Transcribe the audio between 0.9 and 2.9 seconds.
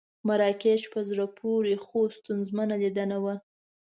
په زړه پورې خو ستونزمنه